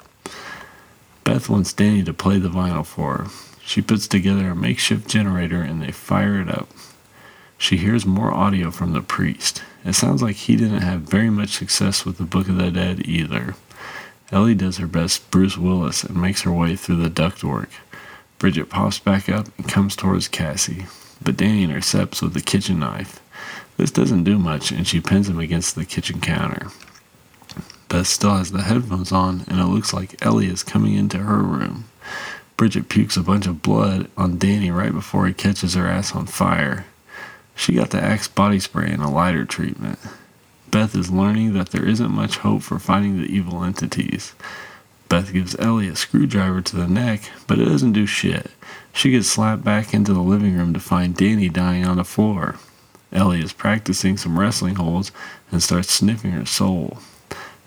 Beth 1.23 1.49
wants 1.49 1.73
Danny 1.73 2.03
to 2.03 2.13
play 2.13 2.37
the 2.37 2.49
vinyl 2.49 2.85
for 2.85 3.17
her. 3.17 3.27
She 3.63 3.81
puts 3.81 4.07
together 4.07 4.49
a 4.49 4.55
makeshift 4.55 5.07
generator 5.09 5.61
and 5.61 5.81
they 5.81 5.91
fire 5.91 6.39
it 6.39 6.49
up. 6.49 6.69
She 7.57 7.77
hears 7.77 8.05
more 8.05 8.33
audio 8.33 8.71
from 8.71 8.91
the 8.91 9.01
priest. 9.01 9.63
It 9.85 9.93
sounds 9.93 10.21
like 10.21 10.35
he 10.35 10.55
didn't 10.55 10.81
have 10.81 11.01
very 11.01 11.29
much 11.29 11.49
success 11.49 12.05
with 12.05 12.17
the 12.17 12.23
Book 12.25 12.49
of 12.49 12.57
the 12.57 12.71
Dead 12.71 13.07
either. 13.07 13.55
Ellie 14.31 14.55
does 14.55 14.77
her 14.77 14.87
best 14.87 15.29
Bruce 15.31 15.57
Willis 15.57 16.03
and 16.03 16.21
makes 16.21 16.41
her 16.41 16.51
way 16.51 16.75
through 16.75 16.97
the 16.97 17.09
ductwork. 17.09 17.69
Bridget 18.39 18.69
pops 18.69 18.99
back 18.99 19.29
up 19.29 19.47
and 19.57 19.67
comes 19.67 19.95
towards 19.95 20.27
Cassie, 20.27 20.85
but 21.21 21.37
Danny 21.37 21.63
intercepts 21.63 22.21
with 22.21 22.35
a 22.35 22.41
kitchen 22.41 22.79
knife. 22.79 23.19
This 23.77 23.91
doesn't 23.91 24.23
do 24.23 24.37
much, 24.37 24.71
and 24.71 24.87
she 24.87 25.01
pins 25.01 25.29
him 25.29 25.39
against 25.39 25.75
the 25.75 25.85
kitchen 25.85 26.21
counter. 26.21 26.67
Beth 27.87 28.07
still 28.07 28.35
has 28.35 28.51
the 28.51 28.63
headphones 28.63 29.11
on, 29.11 29.45
and 29.47 29.59
it 29.59 29.65
looks 29.65 29.93
like 29.93 30.23
Ellie 30.25 30.47
is 30.47 30.63
coming 30.63 30.95
into 30.95 31.19
her 31.19 31.41
room. 31.41 31.85
Bridget 32.57 32.89
pukes 32.89 33.17
a 33.17 33.21
bunch 33.21 33.47
of 33.47 33.61
blood 33.61 34.09
on 34.17 34.37
Danny 34.37 34.71
right 34.71 34.93
before 34.93 35.27
he 35.27 35.33
catches 35.33 35.73
her 35.73 35.87
ass 35.87 36.15
on 36.15 36.25
fire. 36.25 36.85
She 37.55 37.73
got 37.73 37.91
the 37.91 38.01
Axe 38.01 38.27
body 38.27 38.59
spray 38.59 38.91
and 38.91 39.03
a 39.03 39.09
lighter 39.09 39.45
treatment. 39.45 39.99
Beth 40.71 40.95
is 40.95 41.09
learning 41.09 41.53
that 41.53 41.69
there 41.69 41.85
isn't 41.85 42.11
much 42.11 42.37
hope 42.37 42.63
for 42.63 42.79
finding 42.79 43.17
the 43.17 43.33
evil 43.33 43.63
entities. 43.63 44.33
Beth 45.07 45.31
gives 45.31 45.55
Ellie 45.59 45.87
a 45.87 45.95
screwdriver 45.95 46.61
to 46.61 46.75
the 46.75 46.87
neck, 46.87 47.29
but 47.47 47.59
it 47.59 47.65
doesn't 47.65 47.93
do 47.93 48.05
shit. 48.05 48.51
She 48.91 49.11
gets 49.11 49.27
slapped 49.27 49.63
back 49.63 49.93
into 49.93 50.13
the 50.13 50.21
living 50.21 50.57
room 50.57 50.73
to 50.73 50.79
find 50.79 51.15
Danny 51.15 51.49
dying 51.49 51.85
on 51.85 51.97
the 51.97 52.03
floor. 52.03 52.55
Ellie 53.11 53.41
is 53.41 53.53
practicing 53.53 54.17
some 54.17 54.39
wrestling 54.39 54.75
holds 54.75 55.11
and 55.51 55.61
starts 55.61 55.91
sniffing 55.91 56.31
her 56.31 56.45
soul. 56.45 56.97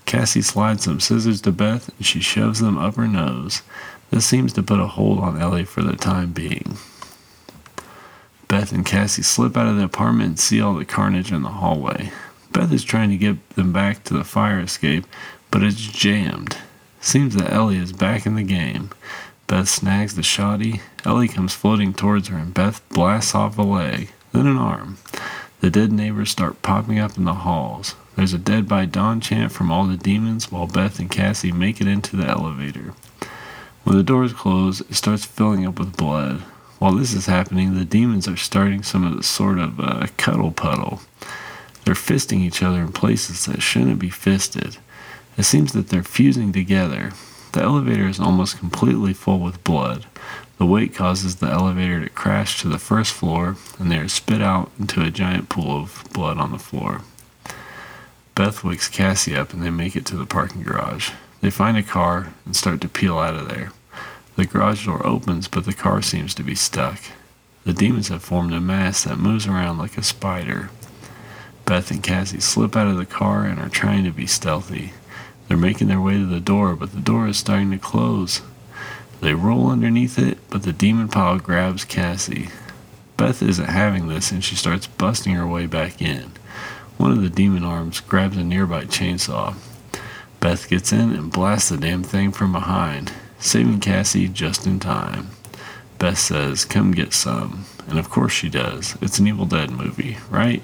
Cassie 0.05 0.41
slides 0.41 0.83
some 0.83 0.99
scissors 0.99 1.41
to 1.41 1.51
Beth 1.51 1.89
and 1.95 2.05
she 2.05 2.19
shoves 2.19 2.59
them 2.59 2.77
up 2.77 2.95
her 2.95 3.07
nose. 3.07 3.61
This 4.09 4.25
seems 4.25 4.53
to 4.53 4.63
put 4.63 4.79
a 4.79 4.87
hold 4.87 5.19
on 5.19 5.39
Ellie 5.39 5.65
for 5.65 5.81
the 5.81 5.95
time 5.95 6.31
being. 6.31 6.77
Beth 8.47 8.71
and 8.71 8.85
Cassie 8.85 9.21
slip 9.21 9.55
out 9.55 9.67
of 9.67 9.77
the 9.77 9.83
apartment 9.83 10.29
and 10.29 10.39
see 10.39 10.59
all 10.59 10.73
the 10.73 10.85
carnage 10.85 11.31
in 11.31 11.43
the 11.43 11.49
hallway. 11.49 12.11
Beth 12.51 12.73
is 12.73 12.83
trying 12.83 13.11
to 13.11 13.17
get 13.17 13.49
them 13.51 13.71
back 13.71 14.03
to 14.05 14.15
the 14.15 14.23
fire 14.23 14.59
escape, 14.59 15.05
but 15.51 15.61
it's 15.61 15.77
jammed. 15.77 16.57
Seems 17.01 17.35
that 17.35 17.51
Ellie 17.51 17.77
is 17.77 17.93
back 17.93 18.25
in 18.25 18.35
the 18.35 18.43
game. 18.43 18.89
Beth 19.47 19.69
snags 19.69 20.15
the 20.15 20.23
shoddy. 20.23 20.81
Ellie 21.05 21.27
comes 21.27 21.53
floating 21.53 21.93
towards 21.93 22.27
her, 22.27 22.37
and 22.37 22.53
Beth 22.53 22.87
blasts 22.89 23.33
off 23.33 23.57
a 23.57 23.63
leg, 23.63 24.11
then 24.31 24.45
an 24.45 24.57
arm. 24.57 24.97
The 25.61 25.69
dead 25.69 25.91
neighbors 25.91 26.29
start 26.29 26.61
popping 26.61 26.99
up 26.99 27.17
in 27.17 27.25
the 27.25 27.33
halls. 27.33 27.95
There's 28.15 28.33
a 28.33 28.37
Dead 28.37 28.67
by 28.67 28.85
Dawn 28.85 29.21
chant 29.21 29.51
from 29.51 29.71
all 29.71 29.85
the 29.85 29.97
demons 29.97 30.51
while 30.51 30.67
Beth 30.67 30.99
and 30.99 31.09
Cassie 31.09 31.51
make 31.51 31.79
it 31.79 31.87
into 31.87 32.17
the 32.17 32.27
elevator. 32.27 32.93
When 33.83 33.95
the 33.95 34.03
doors 34.03 34.33
close, 34.33 34.81
it 34.81 34.95
starts 34.95 35.25
filling 35.25 35.65
up 35.65 35.79
with 35.79 35.97
blood. 35.97 36.41
While 36.79 36.95
this 36.95 37.13
is 37.13 37.25
happening, 37.27 37.75
the 37.75 37.85
demons 37.85 38.27
are 38.27 38.37
starting 38.37 38.83
some 38.83 39.05
of 39.05 39.15
the 39.15 39.23
sort 39.23 39.57
of 39.57 39.79
uh, 39.79 40.07
cuddle 40.17 40.51
puddle. 40.51 41.01
They're 41.85 41.95
fisting 41.95 42.41
each 42.41 42.61
other 42.61 42.81
in 42.81 42.91
places 42.91 43.45
that 43.45 43.61
shouldn't 43.61 43.99
be 43.99 44.09
fisted. 44.09 44.77
It 45.39 45.45
seems 45.45 45.71
that 45.71 45.87
they're 45.87 46.03
fusing 46.03 46.51
together. 46.51 47.13
The 47.53 47.61
elevator 47.61 48.09
is 48.09 48.19
almost 48.19 48.59
completely 48.59 49.13
full 49.13 49.39
with 49.39 49.63
blood. 49.63 50.05
The 50.57 50.65
weight 50.65 50.93
causes 50.93 51.37
the 51.37 51.49
elevator 51.49 52.01
to 52.01 52.09
crash 52.09 52.59
to 52.59 52.67
the 52.67 52.77
first 52.77 53.13
floor, 53.13 53.55
and 53.79 53.89
they 53.89 53.99
are 53.99 54.09
spit 54.09 54.41
out 54.41 54.69
into 54.77 55.01
a 55.01 55.09
giant 55.09 55.47
pool 55.47 55.77
of 55.77 56.03
blood 56.11 56.37
on 56.39 56.51
the 56.51 56.59
floor. 56.59 57.03
Beth 58.35 58.65
wakes 58.65 58.89
Cassie 58.89 59.33
up 59.33 59.53
and 59.53 59.63
they 59.63 59.69
make 59.69 59.95
it 59.95 60.05
to 60.07 60.17
the 60.17 60.25
parking 60.25 60.61
garage. 60.61 61.11
They 61.39 61.49
find 61.49 61.77
a 61.77 61.83
car 61.83 62.33
and 62.43 62.53
start 62.53 62.81
to 62.81 62.89
peel 62.89 63.17
out 63.17 63.35
of 63.35 63.47
there. 63.47 63.71
The 64.35 64.45
garage 64.45 64.87
door 64.87 65.07
opens, 65.07 65.47
but 65.47 65.63
the 65.63 65.71
car 65.71 66.01
seems 66.01 66.35
to 66.35 66.43
be 66.43 66.55
stuck. 66.55 66.99
The 67.63 67.71
demons 67.71 68.09
have 68.09 68.23
formed 68.23 68.51
a 68.51 68.59
mass 68.59 69.05
that 69.05 69.19
moves 69.19 69.47
around 69.47 69.77
like 69.77 69.97
a 69.97 70.03
spider. 70.03 70.69
Beth 71.63 71.91
and 71.91 72.03
Cassie 72.03 72.41
slip 72.41 72.75
out 72.75 72.87
of 72.87 72.97
the 72.97 73.05
car 73.05 73.45
and 73.45 73.57
are 73.57 73.69
trying 73.69 74.03
to 74.03 74.11
be 74.11 74.27
stealthy. 74.27 74.91
They're 75.49 75.57
making 75.57 75.87
their 75.87 75.99
way 75.99 76.13
to 76.13 76.25
the 76.27 76.39
door, 76.39 76.75
but 76.75 76.93
the 76.93 77.01
door 77.01 77.27
is 77.27 77.37
starting 77.37 77.71
to 77.71 77.79
close. 77.79 78.41
They 79.19 79.33
roll 79.33 79.69
underneath 79.69 80.17
it, 80.17 80.37
but 80.49 80.63
the 80.63 80.71
demon 80.71 81.09
pile 81.09 81.39
grabs 81.39 81.83
Cassie. 81.83 82.49
Beth 83.17 83.41
isn't 83.41 83.65
having 83.65 84.07
this 84.07 84.31
and 84.31 84.43
she 84.43 84.55
starts 84.55 84.87
busting 84.87 85.33
her 85.33 85.47
way 85.47 85.65
back 85.65 86.01
in. 86.01 86.31
One 86.97 87.11
of 87.11 87.21
the 87.21 87.29
demon 87.29 87.63
arms 87.63 87.99
grabs 87.99 88.37
a 88.37 88.43
nearby 88.43 88.85
chainsaw. 88.85 89.55
Beth 90.39 90.69
gets 90.69 90.93
in 90.93 91.11
and 91.13 91.31
blasts 91.31 91.69
the 91.69 91.77
damn 91.77 92.03
thing 92.03 92.31
from 92.31 92.53
behind, 92.53 93.11
saving 93.39 93.79
Cassie 93.79 94.29
just 94.29 94.67
in 94.67 94.79
time. 94.79 95.31
Beth 95.97 96.17
says, 96.17 96.63
Come 96.63 96.91
get 96.91 97.11
some. 97.11 97.65
And 97.87 97.97
of 97.97 98.09
course 98.09 98.31
she 98.31 98.49
does. 98.49 98.95
It's 99.01 99.19
an 99.19 99.27
Evil 99.27 99.45
Dead 99.45 99.71
movie, 99.71 100.17
right? 100.29 100.61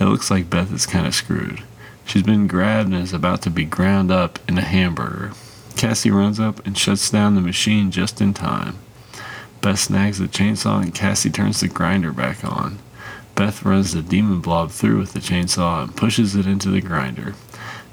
It 0.00 0.04
looks 0.04 0.30
like 0.30 0.48
Beth 0.48 0.72
is 0.72 0.86
kind 0.86 1.06
of 1.06 1.14
screwed. 1.14 1.62
She's 2.04 2.22
been 2.22 2.46
grabbed 2.46 2.92
and 2.92 3.02
is 3.02 3.12
about 3.12 3.42
to 3.42 3.50
be 3.50 3.64
ground 3.64 4.10
up 4.10 4.38
in 4.48 4.58
a 4.58 4.62
hamburger. 4.62 5.32
Cassie 5.76 6.10
runs 6.10 6.38
up 6.38 6.64
and 6.66 6.76
shuts 6.76 7.10
down 7.10 7.34
the 7.34 7.40
machine 7.40 7.90
just 7.90 8.20
in 8.20 8.34
time. 8.34 8.78
Beth 9.60 9.78
snags 9.78 10.18
the 10.18 10.26
chainsaw 10.26 10.82
and 10.82 10.94
Cassie 10.94 11.30
turns 11.30 11.60
the 11.60 11.68
grinder 11.68 12.12
back 12.12 12.44
on. 12.44 12.78
Beth 13.34 13.64
runs 13.64 13.92
the 13.92 14.02
demon 14.02 14.40
blob 14.40 14.70
through 14.70 14.98
with 14.98 15.12
the 15.12 15.20
chainsaw 15.20 15.84
and 15.84 15.96
pushes 15.96 16.34
it 16.34 16.46
into 16.46 16.68
the 16.68 16.80
grinder. 16.80 17.34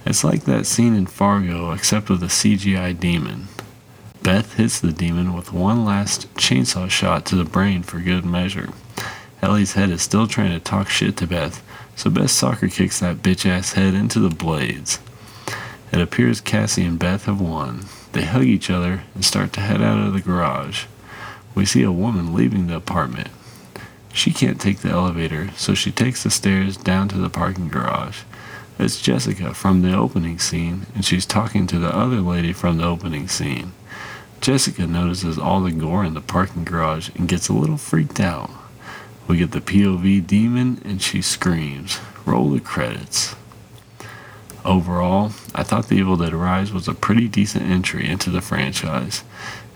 It's 0.06 0.24
like 0.24 0.44
that 0.46 0.66
scene 0.66 0.96
in 0.96 1.06
Fargo, 1.06 1.72
except 1.72 2.10
with 2.10 2.24
a 2.24 2.28
CGI 2.28 3.00
demon. 3.00 3.48
Beth 4.24 4.56
hits 4.56 4.80
the 4.80 4.92
demon 4.92 5.34
with 5.34 5.54
one 5.54 5.86
last 5.86 6.34
chainsaw 6.36 6.90
shot 6.90 7.26
to 7.28 7.36
the 7.36 7.44
brain 7.46 7.84
for 7.84 8.00
good 8.00 8.26
measure. 8.26 8.70
Ellie's 9.42 9.74
head 9.74 9.90
is 9.90 10.02
still 10.02 10.28
trying 10.28 10.52
to 10.52 10.60
talk 10.60 10.90
shit 10.90 11.16
to 11.18 11.28
Beth, 11.28 11.64
so 11.96 12.10
Beth 12.10 12.32
soccer 12.32 12.68
kicks 12.68 13.00
that 13.00 13.18
bitch 13.18 13.46
ass 13.46 13.74
head 13.74 13.94
into 13.94 14.20
the 14.20 14.30
blades. 14.30 15.00
It 15.92 16.02
appears 16.02 16.42
Cassie 16.42 16.84
and 16.84 17.00
Beth 17.00 17.26
have 17.26 17.42
won. 17.42 17.86
They 18.12 18.26
hug 18.26 18.44
each 18.44 18.70
other 18.70 19.04
and 19.16 19.24
start 19.24 19.54
to 19.54 19.62
head 19.62 19.82
out 19.82 20.06
of 20.06 20.14
the 20.14 20.20
garage. 20.20 20.86
We 21.56 21.66
see 21.66 21.84
a 21.84 21.92
woman 21.92 22.34
leaving 22.34 22.68
the 22.68 22.76
apartment. 22.76 23.30
She 24.14 24.32
can't 24.32 24.60
take 24.60 24.80
the 24.80 24.90
elevator, 24.90 25.52
so 25.56 25.74
she 25.74 25.92
takes 25.92 26.24
the 26.24 26.30
stairs 26.30 26.76
down 26.78 27.08
to 27.10 27.18
the 27.18 27.30
parking 27.30 27.70
garage. 27.70 28.20
It's 28.78 29.02
Jessica 29.02 29.54
from 29.54 29.82
the 29.82 29.96
opening 29.96 30.40
scene, 30.40 30.86
and 30.96 31.06
she's 31.06 31.26
talking 31.26 31.68
to 31.68 31.80
the 31.80 31.96
other 31.96 32.22
lady 32.22 32.54
from 32.54 32.78
the 32.78 32.86
opening 32.86 33.28
scene. 33.28 33.74
Jessica 34.42 34.88
notices 34.88 35.38
all 35.38 35.62
the 35.62 35.72
gore 35.72 36.06
in 36.06 36.14
the 36.14 36.22
parking 36.22 36.64
garage 36.64 37.10
and 37.16 37.28
gets 37.28 37.50
a 37.50 37.54
little 37.54 37.78
freaked 37.78 38.20
out. 38.20 38.50
We 39.30 39.38
get 39.38 39.52
the 39.52 39.62
POV 39.62 40.26
demon, 40.26 40.82
and 40.84 41.00
she 41.00 41.22
screams. 41.22 42.00
Roll 42.26 42.50
the 42.50 42.60
credits. 42.60 43.36
Overall, 44.66 45.34
I 45.54 45.62
thought 45.62 45.88
The 45.88 45.98
Evil 45.98 46.18
Dead 46.18 46.34
Rise 46.34 46.74
was 46.74 46.88
a 46.88 46.96
pretty 46.96 47.28
decent 47.28 47.70
entry 47.70 48.10
into 48.10 48.32
the 48.32 48.42
franchise. 48.42 49.24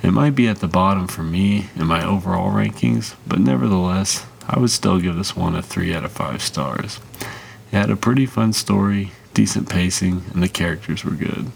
It 0.01 0.09
might 0.09 0.33
be 0.33 0.47
at 0.47 0.59
the 0.59 0.67
bottom 0.67 1.07
for 1.07 1.21
me 1.21 1.67
in 1.75 1.85
my 1.85 2.03
overall 2.03 2.51
rankings, 2.51 3.13
but 3.27 3.39
nevertheless, 3.39 4.25
I 4.49 4.59
would 4.59 4.71
still 4.71 4.99
give 4.99 5.15
this 5.15 5.35
one 5.35 5.55
a 5.55 5.61
3 5.61 5.93
out 5.93 6.03
of 6.03 6.11
5 6.11 6.41
stars. 6.41 6.99
It 7.71 7.77
had 7.77 7.91
a 7.91 7.95
pretty 7.95 8.25
fun 8.25 8.53
story, 8.53 9.11
decent 9.35 9.69
pacing, 9.69 10.23
and 10.33 10.41
the 10.41 10.49
characters 10.49 11.05
were 11.05 11.11
good. 11.11 11.51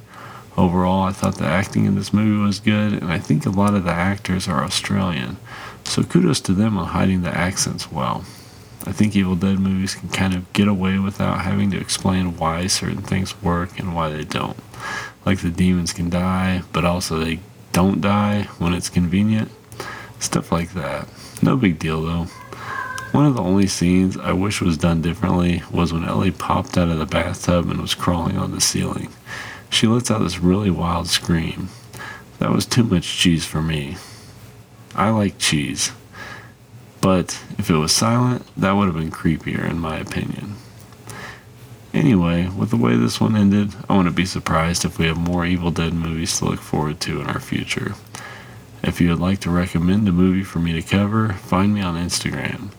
Overall, 0.55 1.03
I 1.03 1.11
thought 1.11 1.39
the 1.39 1.45
acting 1.45 1.85
in 1.85 1.95
this 1.95 2.13
movie 2.13 2.43
was 2.43 2.59
good, 2.59 2.93
and 2.93 3.11
I 3.11 3.17
think 3.17 3.45
a 3.45 3.49
lot 3.49 3.73
of 3.73 3.83
the 3.83 3.91
actors 3.91 4.47
are 4.47 4.63
Australian, 4.63 5.37
so 5.87 6.03
kudos 6.03 6.39
to 6.41 6.53
them 6.53 6.77
on 6.77 6.87
hiding 6.87 7.21
the 7.21 7.35
accents 7.35 7.91
well. 7.91 8.25
I 8.85 8.91
think 8.91 9.15
Evil 9.15 9.35
Dead 9.35 9.59
movies 9.59 9.95
can 9.95 10.09
kind 10.09 10.33
of 10.33 10.51
get 10.53 10.67
away 10.67 10.99
without 10.99 11.41
having 11.41 11.71
to 11.71 11.79
explain 11.79 12.37
why 12.37 12.67
certain 12.67 13.01
things 13.01 13.41
work 13.41 13.79
and 13.79 13.95
why 13.95 14.09
they 14.09 14.23
don't. 14.23 14.57
Like 15.25 15.39
the 15.41 15.49
demons 15.49 15.91
can 15.91 16.09
die, 16.09 16.61
but 16.71 16.85
also 16.85 17.19
they 17.19 17.39
don't 17.73 17.99
die 17.99 18.43
when 18.59 18.73
it's 18.73 18.89
convenient. 18.89 19.51
Stuff 20.19 20.51
like 20.51 20.73
that. 20.73 21.07
No 21.41 21.57
big 21.57 21.79
deal 21.79 22.01
though. 22.01 22.27
One 23.11 23.25
of 23.25 23.35
the 23.35 23.41
only 23.41 23.67
scenes 23.67 24.17
I 24.17 24.33
wish 24.33 24.61
was 24.61 24.77
done 24.77 25.01
differently 25.01 25.63
was 25.71 25.91
when 25.91 26.05
Ellie 26.05 26.31
popped 26.31 26.77
out 26.77 26.89
of 26.89 26.99
the 26.99 27.05
bathtub 27.05 27.69
and 27.69 27.81
was 27.81 27.95
crawling 27.95 28.37
on 28.37 28.51
the 28.51 28.61
ceiling. 28.61 29.09
She 29.69 29.87
lets 29.87 30.11
out 30.11 30.19
this 30.19 30.39
really 30.39 30.71
wild 30.71 31.07
scream. 31.07 31.69
That 32.39 32.51
was 32.51 32.65
too 32.65 32.83
much 32.83 33.17
cheese 33.17 33.45
for 33.45 33.61
me. 33.61 33.97
I 34.97 35.11
like 35.11 35.37
cheese. 35.37 35.91
But 36.99 37.39
if 37.57 37.69
it 37.69 37.75
was 37.75 37.91
silent, 37.91 38.43
that 38.57 38.73
would 38.73 38.87
have 38.87 38.95
been 38.95 39.11
creepier, 39.11 39.69
in 39.69 39.79
my 39.79 39.97
opinion. 39.97 40.55
Anyway, 41.93 42.49
with 42.49 42.69
the 42.69 42.77
way 42.77 42.95
this 42.95 43.21
one 43.21 43.35
ended, 43.35 43.73
I 43.87 43.95
wouldn't 43.95 44.15
be 44.15 44.25
surprised 44.25 44.83
if 44.83 44.99
we 44.99 45.05
have 45.05 45.17
more 45.17 45.45
Evil 45.45 45.71
Dead 45.71 45.93
movies 45.93 46.37
to 46.37 46.45
look 46.45 46.59
forward 46.59 46.99
to 47.01 47.21
in 47.21 47.27
our 47.27 47.39
future. 47.39 47.95
If 48.83 48.99
you 48.99 49.09
would 49.09 49.19
like 49.19 49.39
to 49.41 49.49
recommend 49.49 50.07
a 50.07 50.11
movie 50.11 50.43
for 50.43 50.59
me 50.59 50.73
to 50.73 50.81
cover, 50.81 51.33
find 51.33 51.73
me 51.73 51.81
on 51.81 51.95
Instagram. 51.95 52.71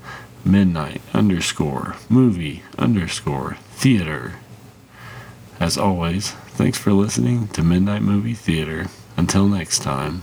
Midnight 0.44 1.00
underscore 1.12 1.96
movie 2.08 2.62
underscore 2.78 3.56
theater. 3.72 4.34
As 5.58 5.76
always, 5.76 6.30
thanks 6.30 6.78
for 6.78 6.92
listening 6.92 7.48
to 7.48 7.62
Midnight 7.62 8.02
Movie 8.02 8.34
Theater. 8.34 8.86
Until 9.16 9.48
next 9.48 9.80
time. 9.80 10.22